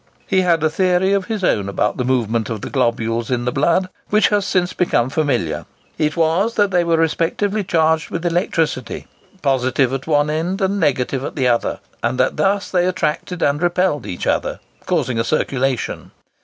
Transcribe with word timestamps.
He 0.25 0.41
had 0.41 0.63
a 0.63 0.69
theory 0.71 1.13
of 1.13 1.25
his 1.25 1.43
own 1.43 1.69
about 1.69 1.97
the 1.97 2.03
movement 2.03 2.49
of 2.49 2.61
the 2.61 2.71
globules 2.71 3.29
in 3.29 3.45
the 3.45 3.51
blood, 3.51 3.87
which 4.09 4.29
has 4.29 4.47
since 4.47 4.73
become 4.73 5.11
familiar. 5.11 5.67
It 5.99 6.17
was, 6.17 6.55
that 6.55 6.71
they 6.71 6.83
were 6.83 6.97
respectively 6.97 7.63
charged 7.63 8.09
with 8.09 8.25
electricity, 8.25 9.05
positive 9.43 9.93
at 9.93 10.07
one 10.07 10.31
end 10.31 10.59
and 10.59 10.79
negative 10.79 11.23
at 11.23 11.35
the 11.35 11.47
other, 11.47 11.81
and 12.01 12.19
that 12.19 12.35
thus 12.37 12.71
they 12.71 12.87
attracted 12.87 13.43
and 13.43 13.61
repelled 13.61 14.07
each 14.07 14.25
other, 14.25 14.59
causing 14.87 15.19
a 15.19 15.23
circulation. 15.23 16.09